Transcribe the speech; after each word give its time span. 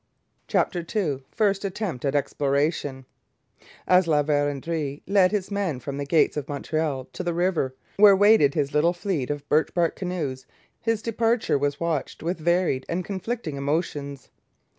CHAPTER 0.47 0.79
II 0.79 1.21
FIRST 1.29 1.63
ATTEMPT 1.63 2.05
AT 2.05 2.15
EXPLORATION 2.15 3.05
As 3.87 4.07
La 4.07 4.23
Vérendrye 4.23 5.03
led 5.05 5.31
his 5.31 5.51
men 5.51 5.79
from 5.79 5.97
the 5.99 6.07
gates 6.07 6.35
of 6.35 6.49
Montreal 6.49 7.05
to 7.13 7.21
the 7.23 7.35
river 7.35 7.75
where 7.97 8.15
waited 8.15 8.55
his 8.55 8.73
little 8.73 8.93
fleet 8.93 9.29
of 9.29 9.47
birch 9.47 9.71
bark 9.75 9.95
canoes, 9.95 10.47
his 10.79 11.03
departure 11.03 11.59
was 11.59 11.79
watched 11.79 12.23
with 12.23 12.39
varied 12.39 12.83
and 12.89 13.05
conflicting 13.05 13.57
emotions. 13.57 14.31